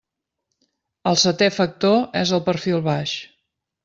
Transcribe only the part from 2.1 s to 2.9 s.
és el perfil